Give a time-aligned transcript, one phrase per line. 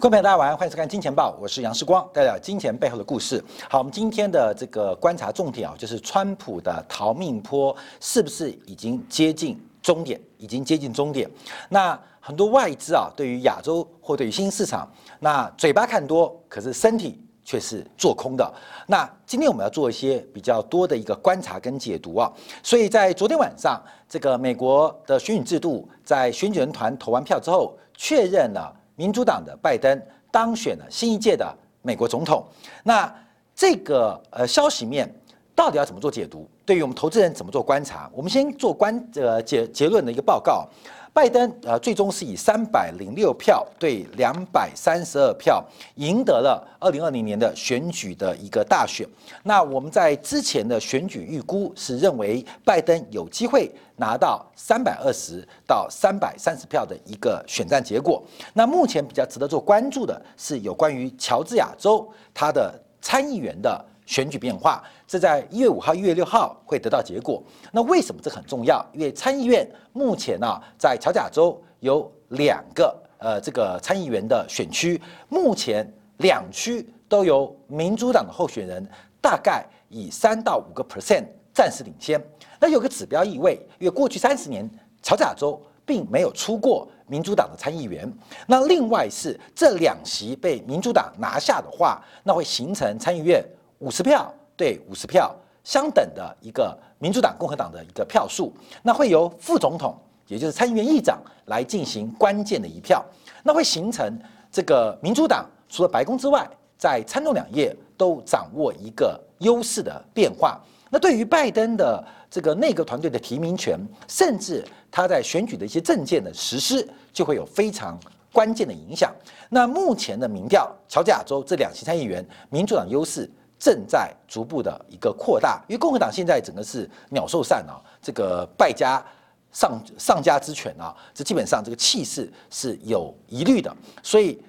[0.00, 3.44] 各位朋友，大家晚上，欢迎收看《金钱报》，我是杨世光，带来金钱背后的故事。
[3.68, 10.18] 好，我们今天的这个观察重点啊，就是川普的逃命坡是不是已经接近终点？
[10.38, 11.30] 已经接近终点。
[11.68, 18.54] 那很多外资啊，对于亚洲或对于新兴市场，那嘴巴看多，可是身体却是做空的。
[18.86, 22.32] 那今天我们要做一些比较多的一个观察跟解读啊。
[22.62, 28.74] 所以在昨天晚上，这个美国的选举制度在选举人团投完票之后，确认了。
[29.00, 29.98] 民主党的拜登
[30.30, 32.44] 当选了新一届的美国总统，
[32.84, 33.10] 那
[33.54, 35.10] 这个呃消息面
[35.54, 36.46] 到底要怎么做解读？
[36.66, 38.10] 对于我们投资人怎么做观察？
[38.12, 40.68] 我们先做观呃结结论的一个报告。
[41.12, 45.64] 拜登呃最终是以三百零六票对两百三十二票
[45.96, 49.06] 赢得了二零二零年的选举的一个大选。
[49.42, 58.22] 那我们在之前的选举预估是认为拜登有机会拿到三百二十到三百三十票的一个选战结果。
[58.54, 63.84] 那目前比较值得做关注的是有关于乔治亚州它的参议员的。
[64.10, 67.40] 选举变化，这在一月五号、一月六号会得到结果。
[67.70, 68.84] 那为什么这很重要？
[68.92, 78.84] 因为参议院目前呢，在乔治亚州有两个呃这个参议员的选区，目前两区都由民主党的候选人
[79.20, 81.24] 大概以三到五个 percent
[81.54, 82.20] 暂时领先。
[82.58, 84.68] 那有个指标意味，因为过去三十年
[85.00, 88.12] 乔治亚州并没有出过民主党的参议员。
[88.48, 93.40] 那另外是这两席被民主党拿下的话，那会形成参议院。
[93.80, 99.94] 五十票对五十票相等的一个民主党、共和党的一个票数，那会由副总统，
[100.26, 103.04] 也就是参议院议长来进行关键的一票，
[103.42, 104.18] 那会形成
[104.52, 110.60] 这个民主党除了白宫之外，在参众两业都掌握一个优势的变化。
[110.90, 117.98] 那对于拜登的这个内阁团队的提名权，甚至他在选举的一些政见的实施，就会有非常
[118.30, 119.14] 关键的影响。
[119.48, 123.30] 那目前的民调，乔治亚州这两席参议员，民主党优势。
[123.60, 129.04] 正在逐步的一个扩大，因为共和党现在整个是鸟兽散啊，这个败家
[129.52, 133.70] 上上家之犬啊，这基本上这个气势是有疑虑的，
[134.02, 134.42] 所以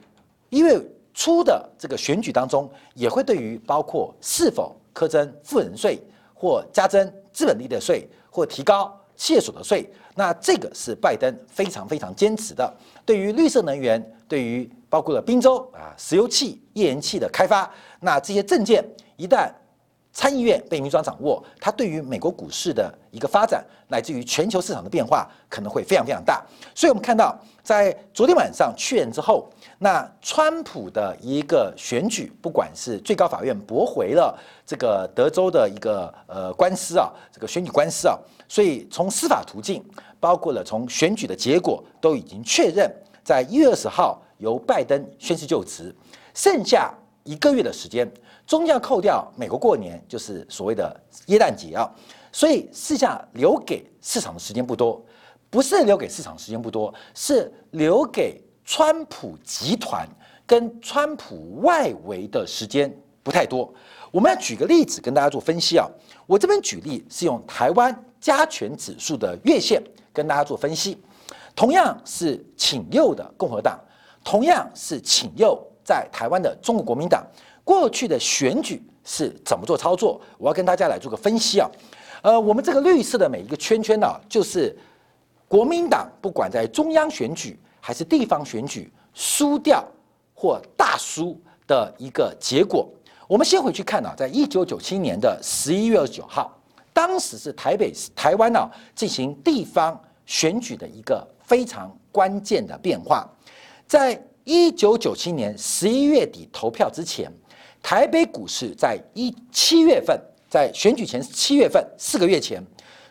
[0.50, 0.82] 因为
[1.14, 6.00] 初的这个选举当中，也会对于包括是否苛征富人税
[6.34, 12.76] 或加征资本利得税或提高企业所得税，那这个是拜登非常非常坚持的。
[13.06, 18.84] 对于绿色能源，对于包括了滨州啊石油气、页岩气的开发，那这些证件。
[19.18, 19.52] 一旦
[20.14, 26.46] 参议院被民主党掌握，它对于美国股市的一个发展，乃至于全球市场的变化，可能会非常非常大。
[26.76, 27.34] 所以，我们看到
[27.64, 29.50] 在昨天晚上确认之后，
[29.80, 39.82] 那川普的一个选举，不管是最高法院驳回了这个德州的一个呃官司啊，这个选举官司啊，所以从司法途径，
[40.20, 42.94] 包括了从选举的结果，都已经确认，
[43.24, 45.96] 在一月二十号由拜登宣誓就职，
[46.34, 46.94] 剩下
[47.24, 48.12] 一个月的时间。
[48.52, 50.94] 中间要扣掉美国过年，就是所谓的
[51.28, 51.90] 耶诞节啊，
[52.34, 55.02] 所以私下留给市场的时间不多，
[55.50, 60.06] 不是留给市场时间不多，是留给川普集团
[60.46, 63.74] 跟川普外围的时间不太多。
[64.12, 65.88] 我们要举个例子跟大家做分析啊，
[66.28, 71.02] 我这边举例是用台湾加权指数的月线跟大家做分析，
[71.56, 73.80] 同样是请右的共和党，
[74.26, 77.26] 同样是请右在台湾的中国国民党。
[77.64, 80.20] 过去的选举是怎么做操作？
[80.38, 81.70] 我要跟大家来做个分析啊。
[82.22, 84.76] 呃，我们这个绿色的每一个圈圈呢，就是
[85.48, 89.84] 国民党不管在中央选举还是地方选举输掉
[90.36, 92.88] 或大输的一个结果。
[93.28, 96.56] 我们先回去看啊，在一九九七年的十一月二十九号，
[96.94, 103.28] 当时是台北台湾呢进行地方选举的一个非常关键的变化。
[103.88, 107.32] 在一九九七年十一月底投票之前。
[107.82, 112.64] 台北股市在一七月份，在选举前七月份四个月前，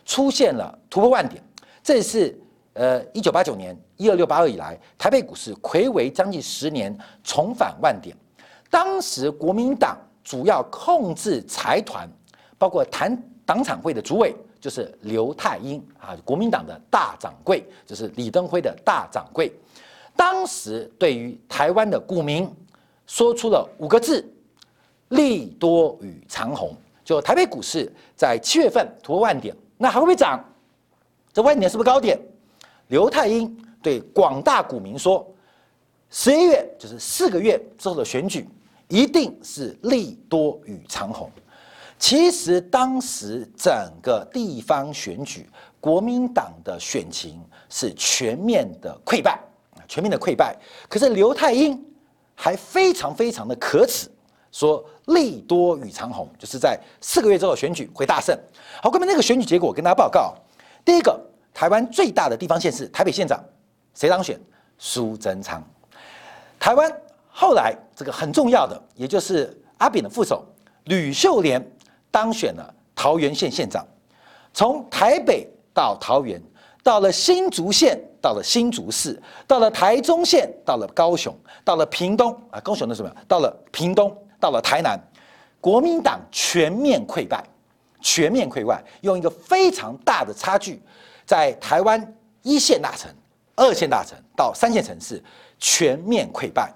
[0.05, 1.43] 出现了突破万点，
[1.83, 2.35] 这是
[2.73, 8.15] 呃一九八九年一二六八二以来，台北股市魁违将近十年重返万点。
[8.69, 12.09] 当时国民党主要控制财团，
[12.57, 13.15] 包括谈
[13.45, 19.51] 党产会的主委就是刘太英啊，国民党的大掌柜，就是李登辉的大掌柜。
[20.15, 22.49] 当时对于台湾的股民
[23.05, 24.25] 说出了五个字。
[25.11, 26.75] 利多与长虹，
[27.05, 30.43] 就台北股市在七月份突破万点，那还会不会涨？
[31.31, 32.19] 这万点是不是高点？
[32.87, 35.25] 刘太英对广大股民说，
[36.09, 38.47] 十一月就是四个月之后的选举，
[38.87, 41.29] 一定是利多与长虹。
[41.97, 43.71] 其实当时整
[44.01, 45.49] 个地方选举，
[45.79, 49.39] 国民党的选情是全面的溃败
[49.75, 50.55] 啊，全面的溃败。
[50.89, 51.81] 可是刘太英。
[52.33, 54.09] 还非常非常的可耻，
[54.51, 58.37] 说利多与长虹，就是在四个月之后选举会大胜。
[58.81, 60.35] 好，各位那个选举结果，跟大家报告。
[60.83, 61.19] 第一个，
[61.53, 63.43] 台湾最大的地方县市台北县长
[63.93, 64.39] 谁当选？
[64.77, 65.63] 苏贞昌。
[66.59, 66.91] 台湾
[67.29, 70.43] 后来这个很重要的，也就是阿扁的副手
[70.85, 71.63] 吕秀莲
[72.09, 73.85] 当选了桃园县县长。
[74.53, 76.41] 从台北到桃园，
[76.83, 83.11] 到了新竹县，到了新竹市，到了台中县，到了高雄，到了屏东啊，高雄的什么？
[83.27, 84.99] 到了屏东，到了台南，
[85.61, 87.41] 国民党全面溃败，
[88.01, 90.81] 全面溃败，用一个非常大的差距，
[91.25, 93.09] 在台湾一线大城、
[93.55, 95.23] 二线大城到三线城市
[95.59, 96.73] 全面溃败。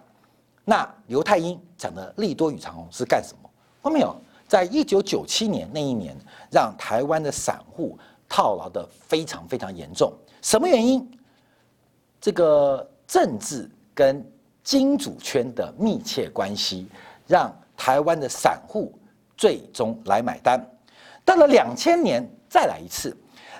[0.63, 3.49] 那刘太英讲的利多与长虹是干什么？
[3.81, 4.15] 后面有？
[4.47, 6.15] 在一九九七年那一年，
[6.51, 7.97] 让台湾的散户
[8.29, 10.13] 套牢的非常非常严重。
[10.43, 11.11] 什么原因？
[12.21, 14.23] 这个政治跟
[14.63, 16.87] 金主圈的密切关系，
[17.27, 18.93] 让台湾的散户
[19.35, 20.59] 最终来买单。
[21.23, 23.15] 到了两千年，再来一次。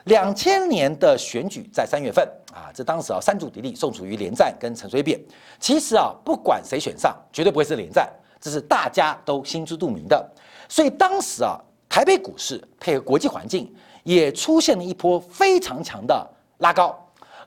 [0.06, 2.24] 两千年的选举在三月份
[2.54, 5.20] 啊，这当时啊，三足鼎立，宋楚瑜连战跟陈水扁。
[5.60, 8.08] 其实啊，不管谁选上，绝对不会是连战，
[8.40, 10.24] 这是大家都心知肚明的。
[10.70, 11.60] 所以当时啊，
[11.90, 13.74] 台北股市配合国际环境，
[14.04, 16.28] 也出现了一波非常强的
[16.60, 16.96] 拉高。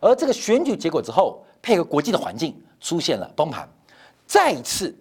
[0.00, 3.69] 而这个选举结果之后，配合国际的环境，出现了崩盘。
[4.26, 4.93] 再一次，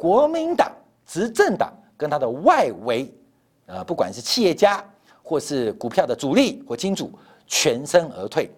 [0.00, 0.72] 国民党
[1.04, 3.12] 执政党跟他的外围，
[3.66, 4.82] 呃，不管是企业家
[5.22, 7.12] 或是股票的主力或金主，
[7.46, 8.50] 全身而退。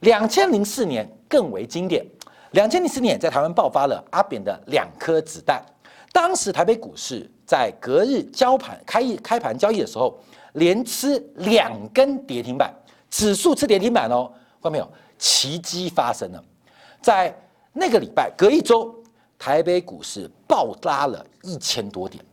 [0.00, 2.06] 两千零四年更为经典。
[2.52, 5.60] 两千零四年在台湾爆发了阿扁的两颗子弹。
[6.12, 10.16] 当时台北股市在隔日交盘开一开盘交易的时候，
[10.52, 12.72] 连吃两根跌停板，
[13.10, 14.30] 指数吃跌停板哦，
[14.62, 14.88] 看到没有？
[15.18, 16.40] 奇迹发生了，
[17.02, 17.36] 在
[17.72, 18.94] 那个礼拜隔一周，
[19.38, 22.24] 台北股市暴拉了一千多点，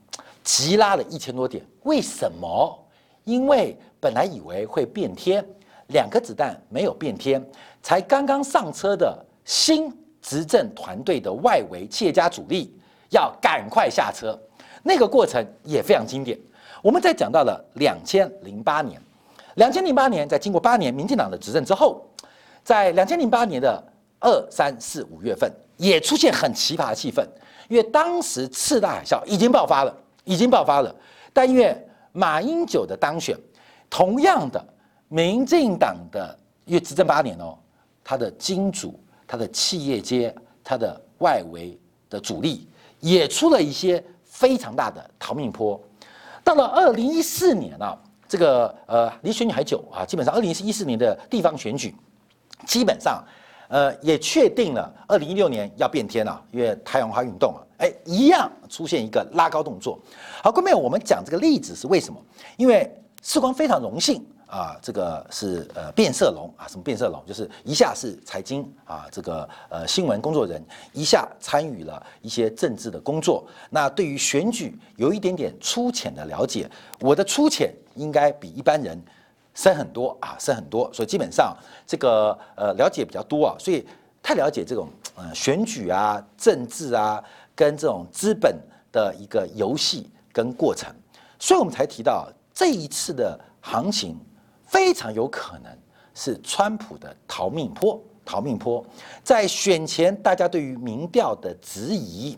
[0.44, 1.64] 急拉了一千多点。
[1.84, 2.78] 为什么？
[3.24, 5.46] 因为本来以为会变天，
[5.88, 7.44] 两颗子弹没有变天，
[7.82, 12.74] 才刚刚上车的新执政团队的外围企业家主力。
[13.12, 14.38] 要赶快下车，
[14.82, 16.38] 那个过程也非常经典。
[16.82, 19.00] 我们在讲到了两千零八年，
[19.54, 22.06] 两千零八年在经过八年民进党的执政之后，
[22.64, 23.82] 在两千零八年的
[24.20, 27.26] 二三四五月份，也出现很奇葩的气氛，
[27.70, 30.96] 因为当时次大海啸已经爆发了，已经爆发了。
[31.34, 31.76] 但因为
[32.12, 33.38] 马英九的当选，
[33.90, 34.66] 同样的
[35.08, 37.58] 民进党的因为执政八年哦，
[38.04, 40.34] 他的金主、他的企业街、
[40.64, 41.78] 他的外围
[42.10, 42.68] 的主力。
[43.02, 45.80] 也出了一些非常大的逃命坡。
[46.44, 47.96] 到了二零一四年啊，
[48.28, 51.94] 这个呃离选举还久啊，基本上二零一四年的地方选举，
[52.66, 53.24] 基本上
[53.68, 60.00] 呃也确定了二零一六年要变天了，因为太阳花运动啊，哎一样出现一个拉高动作。
[60.44, 62.20] 好，各位我们讲这个例子是为什么？
[62.58, 62.90] 因为
[63.22, 64.26] 世光非常荣幸。
[64.48, 67.22] 啊，这个是呃变色龙啊，什么变色龙？
[67.26, 70.64] 就是一下是财经啊，这个呃新闻工作人，
[70.94, 73.44] 一下参与了一些政治的工作。
[73.72, 76.70] 那对于选举有一点点粗浅的了解，
[77.02, 78.98] 我的粗浅应该比一般人
[79.56, 80.88] 深很多啊，深很多。
[80.94, 81.58] 所以基本上
[81.88, 83.84] 这个呃了解比较多啊，所以
[84.22, 87.24] 太了解这种呃选举啊、政治啊，
[87.56, 88.56] 跟这种资本
[88.92, 90.94] 的一个游戏跟过程，
[91.40, 94.16] 所以我们才提到这一次的行情。
[94.68, 95.72] 非常有可能
[96.16, 98.84] 是川普的逃命坡，逃命坡，
[99.24, 102.38] 在选前大家对于民调的质疑，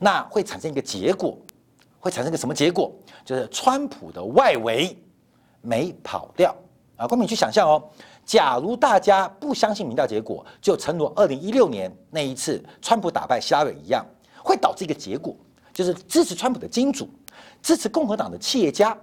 [0.00, 1.38] 那会产生一个结果，
[2.00, 2.92] 会产生一个什么结果？
[3.24, 4.94] 就是川普的外围
[5.60, 6.54] 没跑掉
[6.96, 7.06] 啊！
[7.06, 7.82] 公民去想象哦，
[8.24, 14.04] 假如大家不相信民调结果，就诚如二零一六年那一次川普打败希拉里一样，
[14.42, 15.34] 会导致一个结果，
[15.72, 17.08] 就是支持川普的金主，
[17.62, 18.96] 支持共和党的企业家。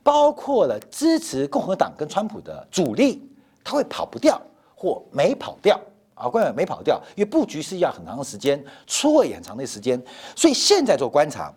[0.00, 3.28] 包括了支持共和党跟川普的主力，
[3.64, 4.40] 他会跑不掉
[4.74, 5.78] 或没跑掉
[6.14, 6.28] 啊？
[6.28, 10.00] 关键没跑掉，因为布局是要很长的时间，出位很长的时间，
[10.36, 11.52] 所以现在做观察，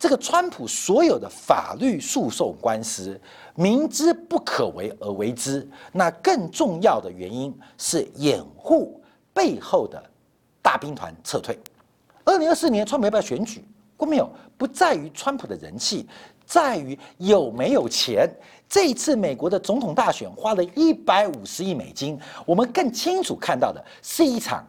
[0.00, 3.20] 这个川普所有的法律诉讼官司，
[3.54, 8.98] 明知不可为而为之，那更重要的原因是掩护
[9.34, 10.02] 背后的
[10.62, 11.58] 大兵团撤退。
[12.24, 13.62] 二零二四年川普要不要选举？
[13.94, 14.30] 过没有？
[14.56, 16.08] 不在于川普的人气。
[16.46, 18.28] 在于有没有钱。
[18.68, 24.66] 这一次美国的总统大选花了一百五十亿美金，我们更清楚看到的是一场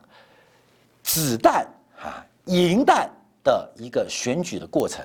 [1.01, 1.65] 子弹
[1.97, 3.09] 啊银弹
[3.43, 5.03] 的一个选举的过程。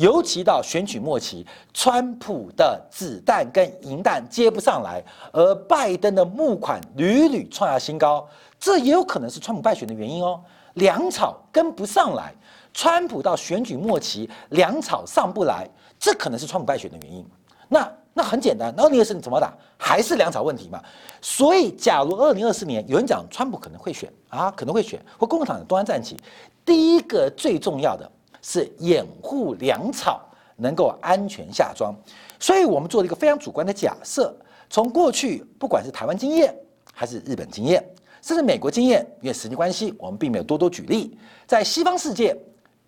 [0.00, 8.26] 尤其到选举末期，川普的子弹跟银弹接不上来，而拜登的募款屡屡创下新高，
[8.58, 10.40] 这也有可能是川普败选的原因哦。
[10.74, 12.32] 粮草跟不上来，
[12.72, 17.22] 川普到选举末期粮草上不来，这可能是川普败选的原因。
[17.68, 19.52] 那那很简单，那二零二四年怎么打？
[19.76, 20.82] 还是粮草问题嘛？
[21.20, 26.16] 所以，假如二零二四年有人讲川普可能会选啊，可能会选，或共和党的东山再起，
[26.64, 28.10] 第一个最重要的
[28.42, 30.20] 是掩护粮草
[30.56, 31.94] 能够安全下庄。
[32.38, 34.34] 所以我们做了一个非常主观的假设，
[34.68, 36.54] 从过去不管是台湾经验，
[36.92, 37.84] 还是日本经验，
[38.22, 41.18] 甚至美国经验，因为实际关系，我们并没有多多举例。
[41.46, 42.36] 在西方世界，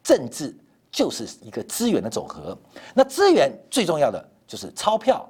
[0.02, 0.56] 政治
[0.90, 2.56] 就是一个资源的总和，
[2.94, 5.28] 那资源最重要的就是钞票，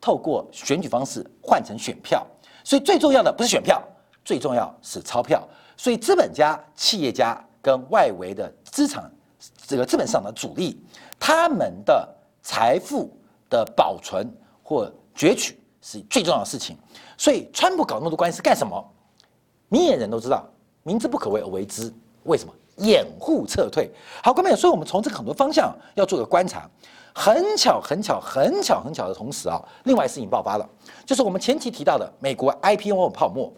[0.00, 2.26] 透过选举方式换成选票。
[2.64, 3.82] 所以最重要的不是选票，
[4.24, 5.46] 最重要是钞票。
[5.76, 9.10] 所以资本家、企业家跟外围的资产，
[9.66, 10.80] 这个资本市场的主力，
[11.18, 12.08] 他们的
[12.42, 13.10] 财富。
[13.52, 14.26] 的保存
[14.62, 16.74] 或攫取是最重要的事情，
[17.18, 18.82] 所以川普搞那么多关系是干什么？
[19.68, 20.48] 明眼人都知道，
[20.82, 21.92] 明知不可为而为之。
[22.22, 22.54] 为什么？
[22.78, 23.92] 掩护撤退。
[24.22, 26.66] 好，各位朋友，所以我们从这个很多方向要做个观察。
[27.14, 30.66] 很巧，很巧，很巧，很巧的同时啊，另外事情爆发了，
[31.04, 33.52] 就是我们前期提到的美国 IPO 泡沫。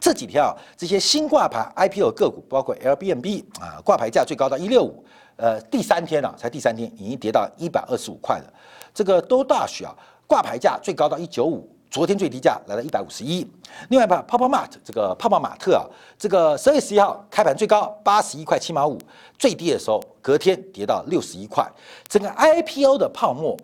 [0.00, 5.04] 这几天啊，这些新挂牌 IPO 个股，包括 l b n b 啊，挂牌价最高到一六五，
[5.36, 8.52] 呃，第三天啊，才第三天已经跌到一百二十五块了。
[8.94, 9.94] 这个都大许啊，
[10.26, 13.46] 挂牌价最高到一九五，昨天最低价来到一百五十一。
[13.88, 15.84] 另外吧，泡泡玛特这个泡泡玛特啊，
[16.18, 18.98] 这个十二月十一号开盘最高八十一块七毛五，
[19.38, 21.66] 最低的时候隔天跌到六十一块。
[22.08, 23.56] 整个 IPO 的泡沫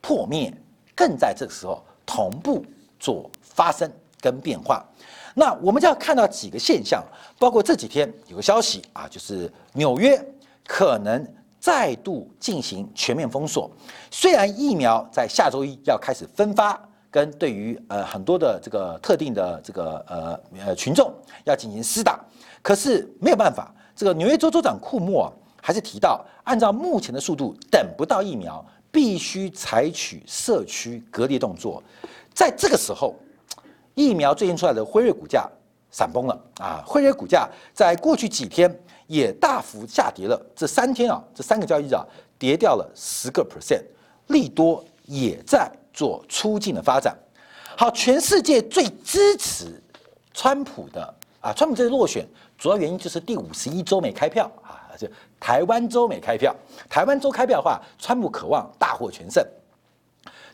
[0.00, 0.52] 破灭，
[0.94, 2.64] 更在这个时候同步
[2.98, 4.84] 做发生跟变化。
[5.34, 7.04] 那我们就要看到几个现象，
[7.38, 10.20] 包括这几天有个消息啊，就是纽约
[10.66, 11.26] 可能。
[11.62, 13.70] 再度进行全面封锁，
[14.10, 21.12] 虽然疫苗在下周一要开始分发，跟对于呃很多的这个特定的这个呃呃群众
[21.44, 22.18] 要进行施打，
[22.62, 31.82] 可是没有办法，这个纽约州州长库莫还是提到，按照目前的速度，等不到疫苗，必须采取社区隔离动作。
[32.32, 33.14] 在这个时候，
[34.08, 35.48] 疫苗最近出来的辉瑞股价
[35.90, 36.82] 闪崩了啊！
[36.86, 38.74] 辉瑞股价在过去几天。
[39.10, 42.06] 也大幅下跌了，这三天啊，这三个交易日啊，
[42.38, 43.82] 跌掉了十个 percent，
[44.28, 47.18] 利多也在做出境的发展。
[47.76, 49.82] 好，全世界最支持
[50.32, 52.24] 川普的啊，川普这次落选，
[52.56, 55.08] 主要原因就是第五十一州没开票啊，就
[55.40, 56.54] 台湾州没开票，
[56.88, 59.44] 台湾州开票的话，川普渴望大获全胜，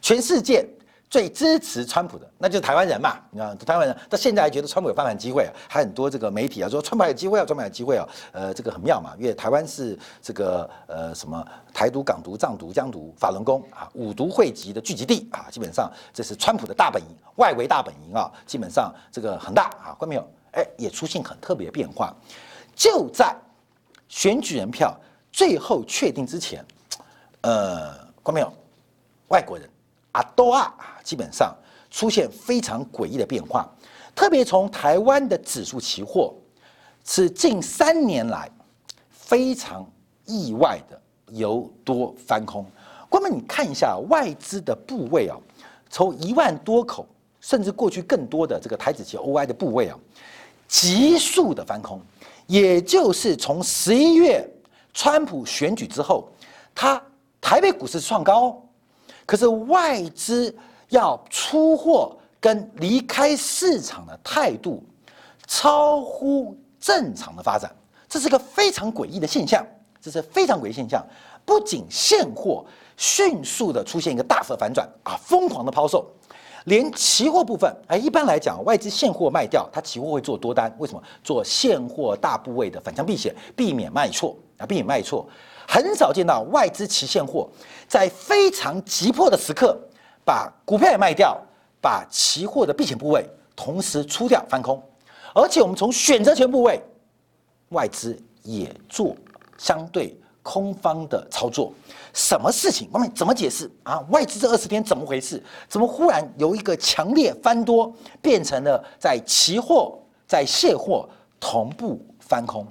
[0.01, 0.67] 全世界。
[1.09, 3.17] 最支持川普的，那就是台湾人嘛。
[3.31, 8.09] 你看，台湾人到现在还觉得川普有翻盘机会啊，还很多这个媒体啊说川普有机会啊，川普有机会啊。
[8.33, 19.97] 呃，这个很妙嘛，因为台湾是这个呃什么台独、港独、藏独、疆独、法轮功啊五毒汇集的聚集地啊，基本上这是川普的大本营，外围大本营啊，基本上这个很大啊。
[19.99, 20.29] 看没有？
[20.53, 22.13] 哎，也出现很特别变化，
[22.75, 23.37] 就在
[24.09, 24.93] 选举人票
[25.31, 26.65] 最后确定之前，
[27.43, 27.93] 呃，
[28.25, 28.53] 看没有？
[29.29, 29.69] 外国人。
[30.17, 31.55] 啊，多啊，基本上
[31.91, 33.69] 出现非常诡异的变化，
[34.15, 36.35] 特别从台湾的指数期货
[37.05, 38.51] 是近三年来
[39.11, 39.87] 非常
[40.25, 40.99] 意外的
[41.33, 42.65] 由多翻空。
[43.11, 45.37] 哥们，你看一下外资的部位啊，
[45.91, 47.07] 从一万多口，
[47.43, 49.99] 甚至过去更多的这个台子期 OI 的部位啊，
[50.67, 52.01] 急速的翻空，
[52.47, 54.43] 也就是从十一月
[54.95, 56.27] 川普选举之后，
[56.75, 57.03] 他
[57.39, 58.63] 台北股市创高。
[59.27, 60.55] 可是外资
[60.89, 64.83] 要出货跟离开市场的态度
[65.47, 67.71] 超乎正常的发展，
[68.09, 69.67] 这是个非常诡异的现象。
[69.99, 71.05] 这是非常诡异现象，
[71.45, 72.65] 不仅现货
[72.97, 76.09] 迅速的出现一个大幅反转啊，疯狂的抛售，
[76.67, 81.03] 连期货部分，哎，一般来讲外资现货卖掉，它期货会做多单，为什么？
[81.25, 85.27] 做现货大部位的反向避险，避免卖错啊，避免卖错。
[85.69, 87.49] 很少见到外资期现货
[87.89, 89.79] 在非常急迫的时刻，
[90.25, 91.37] 把股票也卖掉，
[91.81, 94.83] 把期货的避险部位同时出掉翻空，
[95.35, 96.83] 而且我们从选择权部位，
[97.71, 99.15] 外资也做
[99.59, 101.73] 相对空方的操作。
[102.15, 102.89] 什么事情？
[102.93, 103.99] 我们怎么解释啊？
[104.09, 105.43] 外资这二十天怎么回事？
[105.69, 107.93] 怎么忽然由一个强烈翻多，
[108.23, 111.09] 变成了在期货在现货
[111.39, 112.67] 同步翻空？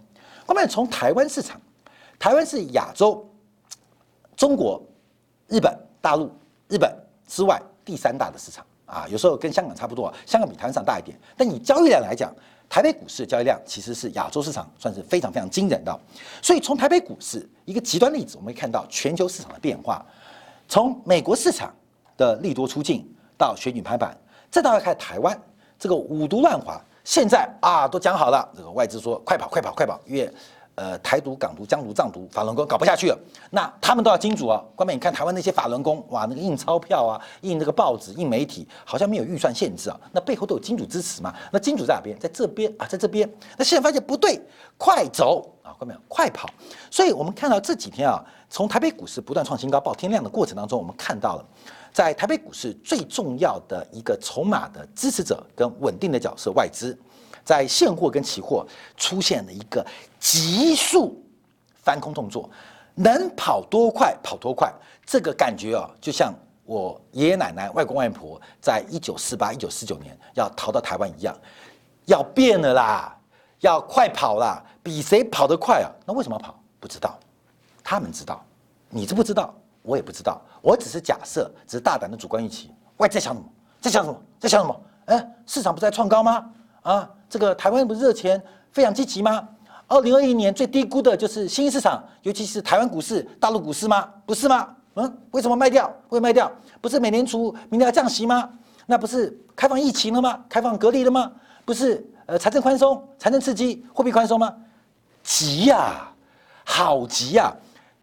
[0.47, 1.59] 我们从台湾市场。
[2.19, 3.27] 台湾是亚洲、
[4.35, 4.81] 中国、
[5.47, 6.31] 日本、大陆、
[6.67, 6.91] 日本
[7.27, 11.17] 之外第三大的市场啊，有时候跟香港差不多，香港比台湾大一点。
[11.35, 12.33] 但以交易量来讲，
[12.69, 15.99] 台北股市交易量其实是亚洲市场算是非常非常惊人的。
[16.41, 20.05] 所以从台北股市一个极端例子，我们会看到全球市场的变化，
[20.67, 21.73] 从美国市场
[22.17, 23.07] 的利多出境
[23.37, 24.17] 到选举拍板，
[24.49, 25.39] 再到要看台湾
[25.77, 30.31] 这个五毒乱华，现在啊，都讲好了，这个外资说快跑快跑快跑，因为
[30.75, 33.17] 呃台独、港独、疆独、藏独，法轮功搞不下去了，
[33.49, 34.61] 那他们都要金主啊。
[34.75, 41.33] 关键你看台湾那些法轮功，哇，那个印钞票啊，印这个报纸、印媒体，好像没有预算限制啊，那背后都有金主支持嘛。
[41.51, 42.17] 那金主在哪边？
[42.19, 43.29] 在这边啊，在这边。
[43.57, 44.39] 那现在发现不对，
[44.77, 45.99] 快走啊，关没有？
[46.07, 46.49] 快跑。
[46.91, 51.45] 所以我们看到这几天啊，从台北股市不断创新高、爆天量的过程当中，我们看到了。
[51.95, 56.93] 在台北股市最重要的一个筹码的支持者跟稳定的角色外资，
[57.41, 59.81] 在现货跟期货出现了一个
[60.19, 61.17] 急速
[61.73, 62.49] 翻空动作，
[62.95, 64.69] 能跑多快跑多快，
[65.05, 66.33] 这个感觉啊，就像
[66.65, 71.33] 我爷爷奶奶、外公外婆在一九四八、一九四九年要逃到台湾一样，
[72.07, 73.17] 要变了啦，
[73.61, 75.87] 要快跑啦，比谁跑得快啊？
[76.05, 76.61] 那为什么跑？
[76.77, 77.17] 不知道，
[77.81, 78.43] 他们知道，
[78.89, 79.55] 你知不知道？
[79.85, 82.71] 我也不知道，我只是假设，只是大胆的主观预期。
[82.97, 83.45] 外在想什么？
[83.79, 84.21] 在想什么？
[84.39, 84.81] 在想什么？
[85.05, 86.45] 哎，市场不是在创高吗？
[86.81, 89.47] 啊，这个台湾不是热钱非常积极吗？
[89.87, 94.09] 二零二一年最低估的就是新兴市场，尤其是台湾股市、大陆股市吗？
[94.25, 94.75] 不是吗？
[94.95, 95.93] 嗯，为什么卖掉？
[96.07, 96.51] 会卖掉？
[96.81, 98.49] 不是美联储明天要降息吗？
[98.87, 100.43] 那不是开放疫情了吗？
[100.49, 101.31] 开放隔离了吗？
[101.65, 104.55] 不是呃财政宽松、财政刺激、货币宽松吗？
[105.21, 106.07] 急呀，
[106.63, 107.53] 好急呀！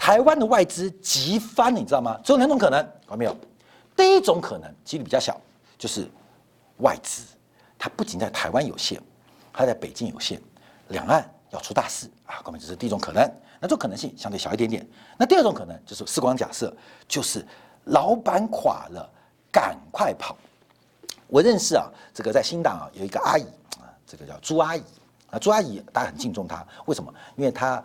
[0.03, 2.19] 台湾的外资急翻，你知道吗？
[2.25, 3.37] 只有两种可能，有没有？
[3.95, 5.41] 第一种可能几率比较小，
[5.79, 6.09] 就是
[6.79, 7.23] 外资
[7.79, 9.01] 它不仅在台湾有限，
[9.53, 10.43] 它在北京有限，
[10.89, 12.43] 两岸要出大事啊！
[12.43, 14.85] 各位，这是第一种可能，那种可能性相对小一点点。
[15.17, 17.47] 那第二种可能就是时光假设，就是
[17.85, 19.09] 老板垮了，
[19.53, 20.37] 赶快跑。
[21.29, 23.45] 我认识啊，这个在新党啊有一个阿姨
[23.81, 24.83] 啊，这个叫朱阿姨
[25.31, 27.15] 啊，朱阿姨大家很敬重她，为什么？
[27.37, 27.81] 因为她。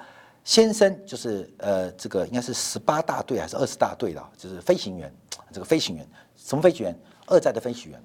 [0.48, 5.14] 先生就是呃，这个应该是十八大队还是二十大队的，就是飞行员。
[5.52, 6.08] 这个飞行员
[6.38, 6.98] 什么飞行员？
[7.26, 8.02] 二战的飞行员。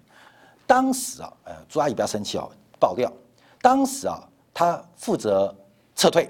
[0.67, 2.51] 当时啊，呃，朱阿姨不要生气哦，
[2.81, 3.11] 爆料。
[3.61, 5.55] 当时啊，他负责
[5.95, 6.29] 撤退，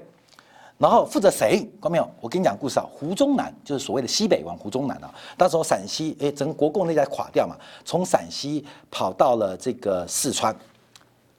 [0.77, 1.67] 然后负责谁？
[1.81, 2.07] 看没有？
[2.21, 5.11] 我跟你讲故事啊，胡宗南就是所谓的西北王胡宗南啊。
[5.35, 10.55] 当时陕西哎，整个国共内在垮掉嘛，从陕西跑到了这个四川，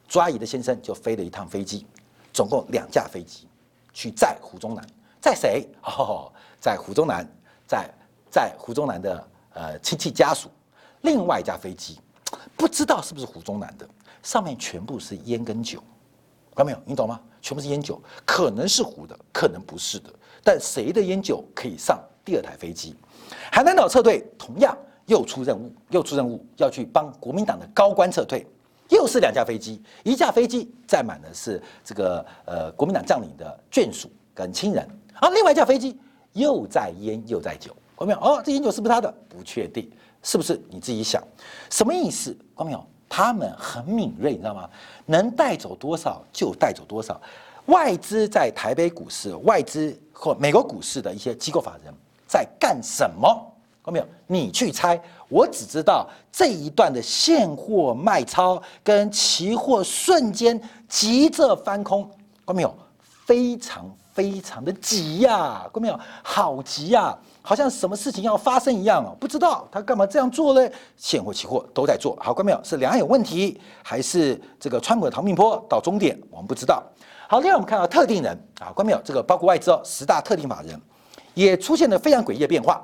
[0.08, 1.86] 朱阿姨的先生就飞了一趟飞机，
[2.32, 3.46] 总共两架飞机。
[3.94, 4.84] 去载胡宗南，
[5.22, 5.66] 载谁？
[5.84, 6.30] 哦，
[6.60, 7.26] 载胡宗南，
[7.66, 7.88] 在
[8.28, 10.50] 在胡宗南的呃亲戚家属。
[11.02, 12.00] 另外一架飞机，
[12.56, 13.88] 不知道是不是胡宗南的，
[14.22, 15.78] 上面全部是烟跟酒，
[16.54, 16.78] 看到没有？
[16.84, 17.20] 你懂吗？
[17.40, 20.10] 全部是烟酒，可能是胡的，可能不是的。
[20.42, 22.96] 但谁的烟酒可以上第二台飞机？
[23.52, 24.76] 海南岛撤退同样
[25.06, 28.46] 又出任务，又出任务要去帮国民党的高官撤退。
[28.90, 34.86] 又是两架飞机，一架飞机载满的是这个呃国民党将领的眷属跟亲人，
[35.20, 35.98] 而另外一架飞机
[36.32, 38.18] 又在烟又在酒，看到没有？
[38.18, 39.12] 哦，这烟酒是不是他的？
[39.28, 39.90] 不确定，
[40.22, 40.60] 是不是？
[40.68, 41.22] 你自己想，
[41.70, 42.36] 什么意思？
[42.56, 42.86] 看到没有？
[43.08, 44.68] 他们很敏锐，你知道吗？
[45.06, 47.20] 能带走多少就带走多少。
[47.66, 51.94] 外资在台北股市，外资或美国股市的一些机构法人
[52.26, 53.53] 在干什么？
[53.84, 54.06] 看没有？
[54.26, 54.98] 你去猜。
[55.28, 62.08] 我只知道这一段的现货卖超跟期货瞬间急着翻空，
[62.46, 62.74] 看没有？
[63.26, 66.00] 非常非常的急呀，看没有？
[66.22, 69.16] 好急呀，好像什么事情要发生一样哦。
[69.20, 70.70] 不知道他干嘛这样做呢？
[70.96, 72.60] 现货、期货都在做好，看没有？
[72.64, 76.18] 是两岸有问题，还是这个川普的逃命坡到终点？
[76.30, 76.82] 我们不知道。
[77.28, 79.00] 好，另外我们看到特定人啊，看没有？
[79.04, 80.80] 这个包括外资哦，十大特定法人
[81.34, 82.82] 也出现了非常诡异的变化。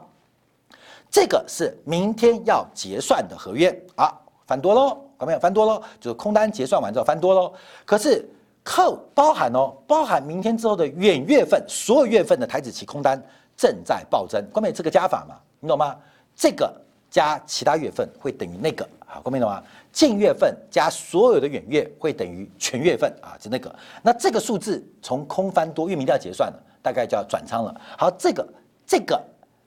[1.10, 4.14] 这个是明天要结算的合约啊，
[4.46, 5.40] 翻多喽，看没有？
[5.40, 7.52] 翻多喽，就是空单结算完之后翻多喽。
[7.84, 8.24] 可是
[8.62, 13.20] 扣包含哦，包含明天之后的远月份，所有月份的台子期空单
[13.56, 15.34] 正在暴增，关没这个加法嘛？
[15.58, 15.96] 你懂吗？
[16.36, 16.72] 这个
[17.10, 19.60] 加其他月份会等于那个，好，关没懂吗？
[19.90, 23.74] 近月份加所有的远月会等于全月份啊，就那个。
[24.00, 27.80] 那这个数字从空翻多，因为明天要结算了，大概就要转仓了。
[27.98, 28.48] 好，这个
[28.86, 29.20] 这个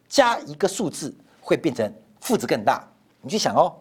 [0.08, 1.13] 加一个数字。
[1.43, 2.88] 会变成负值更大，
[3.21, 3.75] 你去想哦，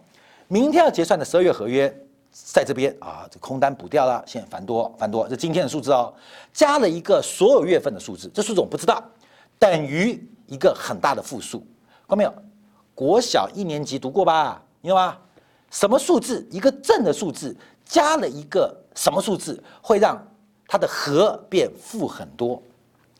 [0.49, 1.89] 明天要结算的十二月合约
[2.31, 6.13] 在这边啊，这空单补掉了，现在繁多繁多，这今天的数字哦，
[6.53, 9.03] 加了一个所有月份的数字，这数字我不知道，
[9.59, 11.61] 等于一个很大的负数，
[12.09, 12.35] 看到没有？
[12.95, 14.61] 国小一年级读过吧？
[14.81, 15.17] 你懂吗？
[15.71, 16.47] 什么数字？
[16.51, 20.21] 一个正的数字加了一个什么数字，会让
[20.67, 22.61] 它的和变负很多，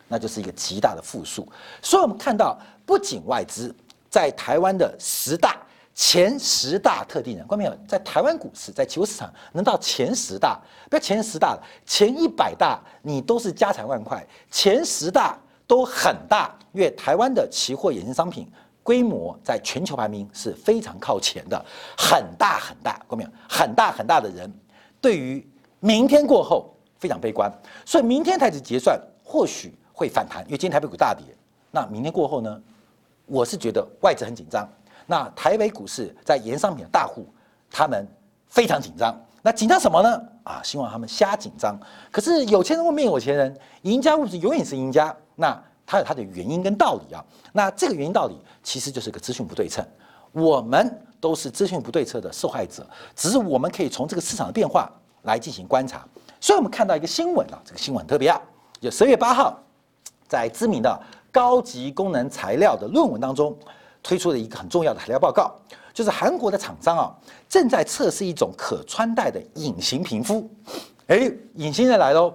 [0.09, 1.49] 那就是一个极大的负数。
[1.81, 3.75] 所以我们看到，不仅外资。
[4.13, 5.57] 在台湾的十大
[5.95, 7.75] 前十大特定人，关没有？
[7.89, 18.47] 在台湾股市，在期货市场能到前十大，不要前十大了，前一百大你都是家财万块，前十大都很大，因为台湾的期货衍生商品
[18.83, 21.65] 规模在全球排名是非常靠前的，
[21.97, 23.31] 很大很大，关没有？
[23.49, 24.53] 很大很大的人，
[25.01, 25.43] 对于
[25.81, 27.51] 明天过后非常悲观，
[27.87, 31.25] 所以明天台指结算或许会反弹，因为今天台北股大跌。
[31.71, 32.61] 那明天过后呢？
[33.27, 34.69] 我是觉得外资很紧张。
[35.07, 37.27] 那台北股市在盐商品的大户，
[37.71, 38.07] 他们
[38.49, 39.15] 非常紧张。
[39.43, 40.23] 那紧张什么呢？
[40.45, 41.77] 啊，希望他们瞎紧张。
[42.11, 45.15] 可是有钱人会变有钱人，赢家物质永远是赢家？
[45.35, 47.25] 那它有它的原因跟道理啊。
[47.53, 49.85] 那这个原因道理其实就是个资讯不对称。
[50.31, 54.91] 我们都是资讯不对称的受害者，只是我们可以从这个市场的变化
[55.23, 56.07] 来进行观察。
[56.41, 58.41] 所以我们看到一个新闻啊，这个新闻特别啊，
[58.81, 59.61] 就十月八号，
[60.29, 63.57] 在知名的高级功能材料的论文当中。
[64.05, 65.55] 推出了一个很重要的材料报告，
[65.95, 67.15] 就是韩国的厂商啊
[67.49, 70.51] 正在测试一种可穿戴的隐形皮肤。
[71.07, 72.35] 哎，隐形的来喽！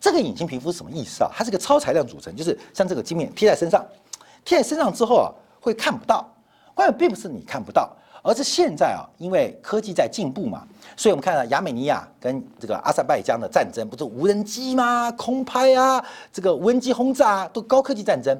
[0.00, 1.30] 这个隐形皮肤什么意思啊？
[1.32, 3.86] 它是个超材料组成，就是像这个镜面贴在身上，
[4.44, 6.28] 贴在身上之后啊会看不到。
[6.74, 10.66] 关键并不是你看不到，而是现在啊因为科技在进步嘛，
[10.98, 15.10] 所以我们看到亚美尼亚跟这个阿塞拜疆的战争，不是无人机吗？
[15.12, 18.36] 空拍啊，这个无人机轰炸啊，都高科技战争。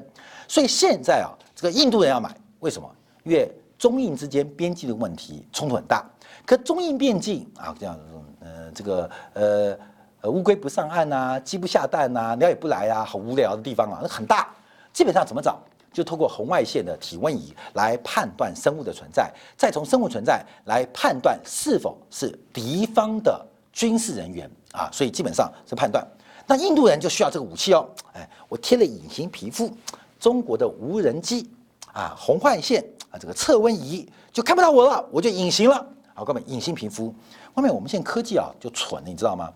[0.47, 1.31] 所以现在啊。
[1.55, 2.89] 这个印度人要买，为什么？
[3.23, 6.05] 因为中印之间边境的问题冲突很大。
[6.45, 8.01] 可中印边境啊，这样子
[8.39, 9.77] 呃，这个呃
[10.21, 14.47] 呃乌龟不上岸呐，鸡不下蛋呐，鸟也不来啊，好无聊的地方啊，那很大。
[14.93, 15.59] 基本上怎么找？
[15.91, 24.89] 就通过红外线的体温仪来判断生物的存在，再从生物存在来判断是否是敌方的军事人员啊。
[24.91, 26.05] 所以基本上是判断。
[26.47, 29.71] 那印度人就需要这个武器哦，哎，我贴了隐形皮肤。
[30.19, 31.49] 中国的无人机
[31.93, 35.87] 啊，红外线啊，这个测温仪就看不到我了，我就隐形了。
[36.13, 37.15] 好，各位，隐形皮肤。
[37.53, 39.49] 后面我们现在科技啊就蠢了，你知道吗？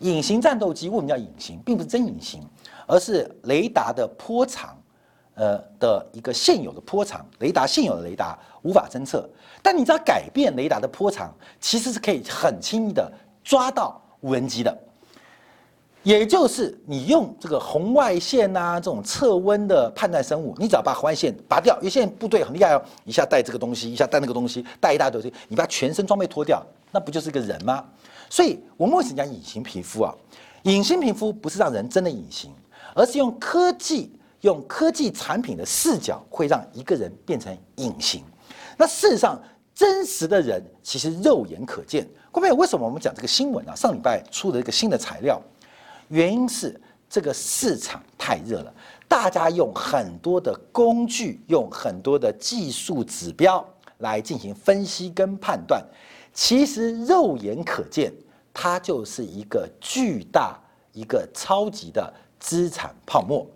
[0.00, 1.60] 隐形战斗机为什么叫隐形？
[1.64, 2.42] 并不是真隐形，
[2.88, 4.76] 而是雷达的波长，
[5.34, 9.28] 呃的一个现有的波长，雷达现有的雷达无法侦测。
[9.62, 13.10] 但你只要改变雷达的波长，其实是可以很轻易的
[13.44, 14.76] 抓到无人机的。
[16.02, 27.84] 也就是你用这个红外线呐，这种测温的判断生物，你只要把红外线拔掉，因为现在部队很厉害哦，一下带这个东西，一下带那个东西，带一大堆东西，你把全身装备脱掉，那不就是个人吗？
[28.30, 30.14] 所以我们为什么讲隐形皮肤啊？
[30.62, 32.50] 隐形皮肤不是让人真的隐形，
[32.94, 38.22] 而是用科技、用科技产品的视角，会让一个人变成隐形。
[38.76, 39.40] 那事实上，
[39.74, 42.08] 真实的人其实肉眼可见。
[42.32, 43.74] 各位，为什么我们讲这个新闻啊？
[43.74, 45.40] 上礼拜出了一个新的材料。
[46.08, 48.74] 原因是这个市场太热了，
[49.06, 53.64] 大家用很多的工具，用很多的技术指标
[53.98, 55.84] 来进行分析跟判断。
[56.32, 58.12] 其实肉眼可见，
[58.54, 60.58] 它就是一个巨大、
[60.92, 63.46] 一个超级的资产泡沫，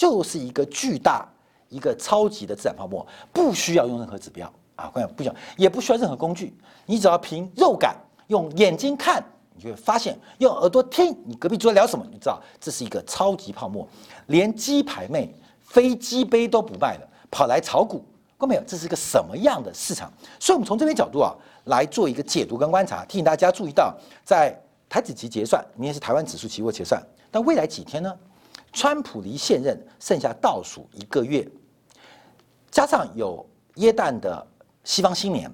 [0.00, 1.28] 就是一个巨大、
[1.68, 7.94] 一个超级的资产泡沫，不需要用任何指标啊，关键不需要，也不需要任何工具，你只要凭肉感，
[8.28, 9.22] 用眼睛看。
[9.52, 13.86] 你会发现，用耳朵听你隔壁桌聊什么，你知道这是一个超级泡沫，
[14.28, 18.02] 连鸡排妹、飞机杯都不卖了，跑来炒股，
[18.38, 18.62] 看没有？
[18.66, 20.10] 这是一个什么样的市场？
[20.38, 24.58] 所以，我们从这边角度啊来做一个解读跟观察，提醒大家注意到，在
[24.88, 26.98] 台子期结算，明天是台湾指数期货结算，
[27.30, 28.10] 但未来几天呢？
[28.72, 31.46] 川普离现任剩下倒数一个月，
[32.70, 33.44] 加上有
[33.76, 34.46] 耶诞的
[34.84, 35.52] 西方新年，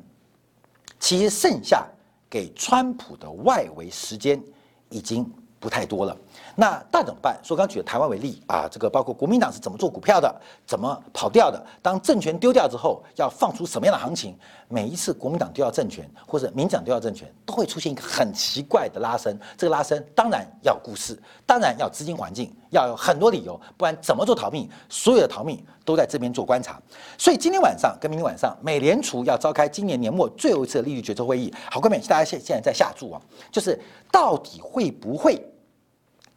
[0.99, 1.87] 其实剩下。
[2.29, 4.43] 给川普的外围时间
[4.91, 6.15] 已经不太多了，
[6.55, 7.39] 那那怎么办？
[7.43, 10.35] 说刚举了台湾为例啊，这个包括国民党是怎么做股票的，
[10.67, 11.63] 怎么跑掉的？
[11.83, 14.37] 当政权丢掉之后，要放出什么样的行情？
[14.69, 19.39] 每一次国民党丢掉政权，或者民党丢掉政权，都会出现一个很奇怪的拉升。
[19.57, 24.69] 这个拉升当然要故事，当然要资金环境，要有很多理由，不然怎么做逃命？
[24.89, 26.81] 所有的逃命都在这边做观察。
[27.19, 31.53] 所以今天晚上跟明天晚上，美联储要召开今年年末最后一次的利率决策会议。
[31.71, 33.21] 好，各位，大家现现在在下注啊，
[33.53, 33.79] 就是
[34.11, 35.41] 到底会不会？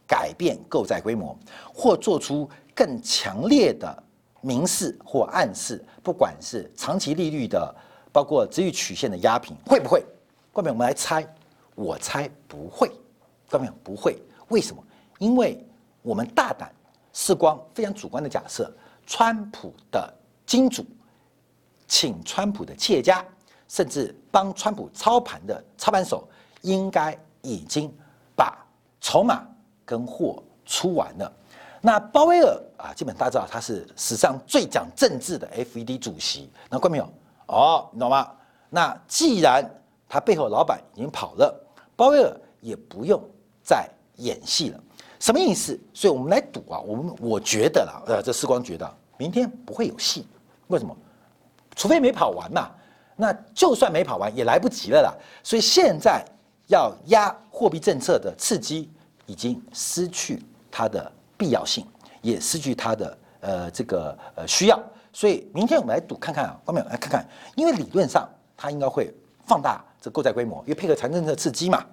[0.09, 1.37] 改变购债规模，
[1.71, 4.03] 或做出更强烈的
[4.41, 7.75] 明示或暗示，不管是长期利率的，
[8.11, 10.03] 包括值域曲线的压平，会不会？
[10.51, 11.23] 各位，我们来猜，
[11.75, 12.91] 我猜不会。
[13.47, 14.17] 各位，不会。
[14.47, 14.83] 为什么？
[15.19, 15.63] 因为
[16.01, 16.73] 我们大胆、
[17.13, 18.73] 视光非常主观的假设，
[19.05, 20.11] 川普的
[20.43, 20.83] 金主，
[21.87, 23.23] 请川普的企业家，
[23.67, 26.27] 甚至帮川普操盘的操盘手，
[26.61, 27.93] 应该已经
[28.35, 28.57] 把
[28.99, 29.47] 筹码。
[29.89, 31.33] 跟货出完了，
[31.81, 37.09] 那鲍威尔啊，基本大家知道他是史上最讲政治的 FED 主席，那关没有？
[37.47, 38.31] 哦，你懂吗？
[38.69, 39.67] 那既然
[40.07, 41.59] 他背后老板已经跑了，
[41.95, 43.19] 鲍威尔也不用
[43.63, 44.79] 再演戏了，
[45.19, 45.79] 什么意思？
[45.91, 50.27] 所以我们来赌啊，我们我觉得啦，呃，这时光觉得明天不会有戏，
[50.67, 50.95] 为什么？
[51.75, 52.69] 除非没跑完嘛，
[53.15, 55.11] 那就算没跑完也来不及了啦。
[55.43, 56.23] 所以现在
[56.67, 58.87] 要压货币政策的刺激
[59.29, 61.85] 已经失去它的必要性，
[62.21, 64.79] 也失去它的呃这个呃需要。
[65.13, 67.23] 所以明天我们来赌看看啊，观众来看看，
[67.55, 69.13] 因为理论上它应该会
[69.45, 71.85] 放大这购债规模，因为配合财政政策刺激嘛。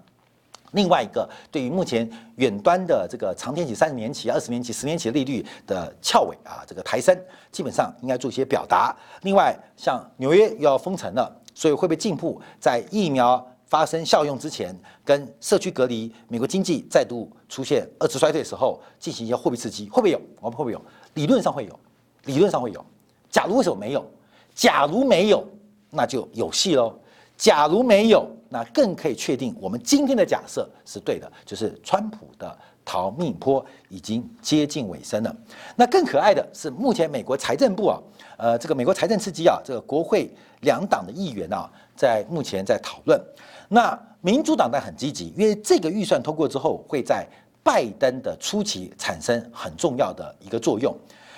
[0.72, 7.16] 另外一个，对于目前远端的这个长天期、三十年期、二十年期、十年期的利率的翘尾啊，这个抬升，
[7.52, 8.94] 基本上应该做一些表达。
[9.22, 14.74] 另外，像纽约又要封城了，所以会不会进一步在疫苗发生效用之前，
[15.04, 19.88] 跟社区隔离、美国经济再度出现二次衰退的时候，进行一些货币刺激？
[19.88, 20.20] 会不会有？
[20.40, 20.80] 我们会不会有？
[21.14, 21.80] 理论上会有，
[22.24, 22.84] 理论上会有。
[23.28, 24.08] 假如为什么没有？
[24.54, 25.46] 假如没有，
[25.90, 26.98] 那就有戏喽。
[27.36, 35.36] 假如没有，那更可以确定我们今天的假设是对的，就是川普的逃命坡已经接近尾声了。
[35.74, 38.00] 那更可爱的是，目前美国财政部啊，
[38.38, 43.20] 呃，这个美国财政刺激啊，这个国会两党的议员啊，在目前在讨论。
[43.68, 47.26] 那民主党呢很积极，因为这个预算通过之后，会在
[47.62, 50.96] 拜登的初期产生很重要的一个作用。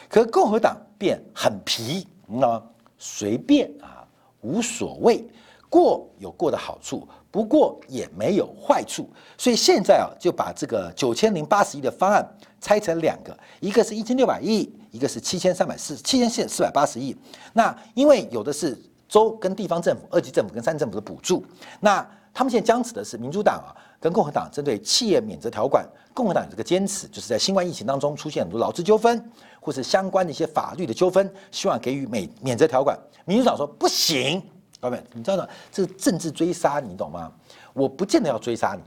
[0.09, 2.63] 可共和党便很皮，那？
[3.01, 4.05] 随便啊，
[4.41, 5.25] 无所谓，
[5.69, 9.09] 过有过的好处，不过也没有坏处。
[9.37, 12.29] 所以现在啊，就把这个九千零八十亿的方案
[12.61, 17.17] 拆成两个，一个是一千六百亿，一个是七千三百四七千四四百八十亿。
[17.53, 18.77] 那因为有的是
[19.09, 21.45] 州跟地方政府、二级政府跟三政府的补助，
[21.81, 23.75] 那他们现在僵持的是民主党啊。
[24.01, 29.21] 跟共和党针对企业免责条款，共和党有这个坚持，就是在新冠疫情当中出现很多劳资纠纷，
[29.59, 32.97] 或是相关的一些法律的纠纷，希望给予免免责条款。
[33.25, 34.41] 民主党说不行，
[34.81, 35.49] 各位，你知道吗？
[35.73, 37.33] 这个政治追杀，你懂吗？
[37.73, 38.83] 我不见得要追杀你，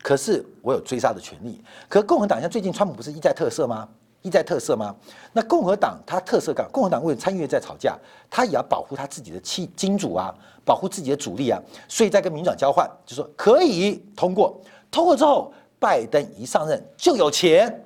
[0.00, 1.60] 可是我有追杀的权利。
[1.88, 3.88] 可共和党像最近川普不是一再特色吗？
[4.22, 4.94] 一再特色吗？
[5.32, 7.98] 那共和党他特色干，共和党为了参议院在吵架，
[8.30, 14.58] 他也要保护他自己的亲金主啊，保护自己的主力啊，所以在跟民主党交换，就说可以通过，
[14.90, 17.78] 通过之后，拜登一上任就有钱。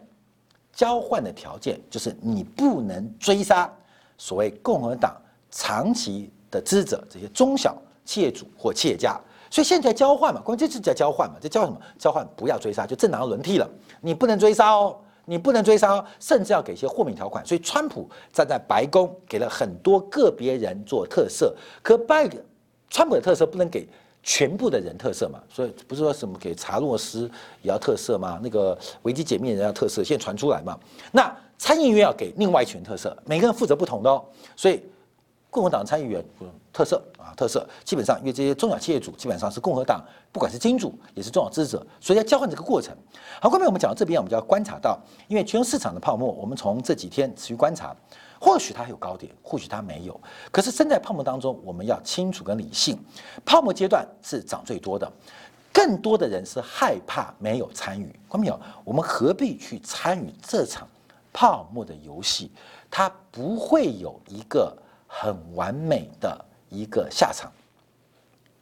[0.72, 3.72] 交换的条件就是你不能追杀
[4.18, 5.16] 所谓共和党
[5.50, 9.18] 长期的支持者，这些中小企业主或企业家。
[9.48, 11.80] 所以现在交换嘛，关键是在交换嘛，在交换什么？
[11.98, 13.66] 交换不要追杀，就正常轮替了，
[14.02, 14.94] 你不能追杀哦。
[15.26, 17.44] 你不能追杀，甚至要给一些豁免条款。
[17.44, 22.26] 所以，川普站在白宫给了很多个别人做特色，可拜
[22.88, 23.86] 川普的特色不能给
[24.22, 25.38] 全部的人特色嘛？
[25.48, 28.40] 所以不是说什么给查洛斯也要特色吗？
[28.42, 30.78] 那个维基解密人要特色，现在传出来嘛？
[31.12, 34.24] 那参议院要给另外一群特色，每个人负责不同的哦。
[34.56, 34.80] 所以。
[35.56, 36.22] 共和党参议员
[36.70, 42.94] 特色啊，特色基本上，因为这些中小企业主基本上是共和党，不管是金主也是重要支持者，所以要交换这个过程。
[43.40, 47.96] 好，后面我们讲到这边，我们就要观察到，因为全球市场的泡沫，我们从这几天持续观察，
[48.38, 50.20] 或许它有高点，或许它没有。
[50.52, 53.02] 可是身在泡沫当中，我们要清楚跟理性。
[53.42, 55.10] 泡沫阶段是涨最多的，
[55.72, 58.14] 更多的人是害怕没有参与。
[58.30, 58.60] 看到没有？
[58.84, 60.86] 我们何必去参与这场
[61.32, 62.50] 泡沫的游戏？
[62.90, 64.76] 它不会有一个。
[65.18, 67.50] 很完美的一个下场，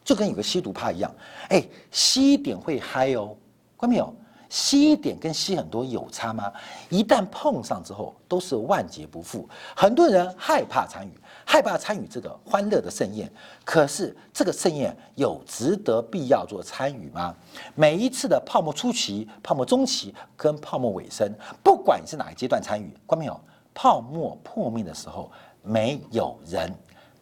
[0.04, 1.12] 就跟有个吸毒怕一样，
[1.48, 3.36] 哎，吸一点会嗨哦，
[3.76, 4.14] 看到没有？
[4.48, 6.52] 吸一点跟吸很多有差吗？
[6.88, 9.48] 一旦碰上之后，都是万劫不复。
[9.74, 11.10] 很多人害怕参与，
[11.44, 13.28] 害怕参与这个欢乐的盛宴，
[13.64, 17.34] 可是这个盛宴有值得必要做参与吗？
[17.74, 21.28] 每一次的泡沫初期、泡沫中期跟泡沫尾声，
[21.64, 23.40] 不管你是哪个阶段参与，看到没有？
[23.74, 25.32] 泡沫破灭的时候。
[25.64, 26.72] 没有人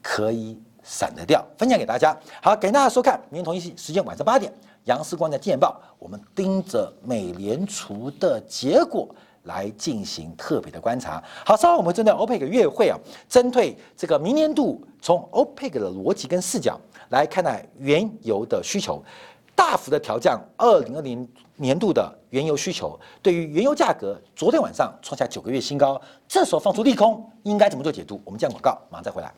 [0.02, 2.14] 可以闪得掉，分享给大家。
[2.42, 4.52] 好，感谢大家收看，明天同一时间晚上八点，
[4.84, 9.08] 杨思光的《见报》，我们盯着美联储的结果
[9.44, 11.22] 来进行特别的观察。
[11.46, 19.02] 好，稍后我们针对 OPEC 月会啊，针对这个明年度从 OPEC 的逻辑跟视角来看待原油的需求。
[19.54, 21.28] 大幅的调降二零二零
[21.62, 28.20] 年度的原油需求，对于原油价格，昨天晚上创下九个月新高，这时候放出利空，应该怎么做解读？
[28.24, 29.32] 我们见广告，马上再回来。